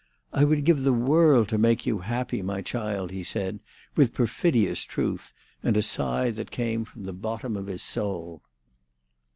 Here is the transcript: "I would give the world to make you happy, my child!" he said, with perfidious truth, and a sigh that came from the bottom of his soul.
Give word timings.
"I 0.33 0.45
would 0.45 0.63
give 0.63 0.81
the 0.81 0.93
world 0.93 1.47
to 1.49 1.59
make 1.59 1.85
you 1.85 1.99
happy, 1.99 2.41
my 2.41 2.63
child!" 2.63 3.11
he 3.11 3.21
said, 3.21 3.59
with 3.95 4.15
perfidious 4.15 4.81
truth, 4.81 5.31
and 5.61 5.77
a 5.77 5.83
sigh 5.83 6.31
that 6.31 6.49
came 6.49 6.85
from 6.85 7.03
the 7.03 7.13
bottom 7.13 7.55
of 7.55 7.67
his 7.67 7.83
soul. 7.83 8.41